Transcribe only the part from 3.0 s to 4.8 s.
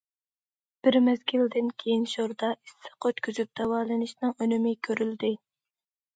ئۆتكۈزۈپ داۋالىنىشنىڭ ئۈنۈمى